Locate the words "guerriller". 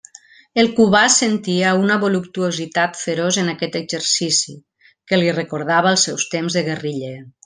6.71-7.15